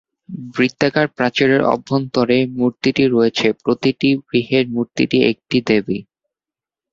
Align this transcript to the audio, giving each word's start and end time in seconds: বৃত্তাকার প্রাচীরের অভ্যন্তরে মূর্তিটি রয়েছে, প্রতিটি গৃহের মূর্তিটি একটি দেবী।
বৃত্তাকার 0.53 1.07
প্রাচীরের 1.09 1.61
অভ্যন্তরে 1.73 2.37
মূর্তিটি 2.57 3.03
রয়েছে, 3.07 3.47
প্রতিটি 3.63 4.09
গৃহের 4.27 4.65
মূর্তিটি 4.67 5.17
একটি 5.31 5.57
দেবী। 5.67 5.99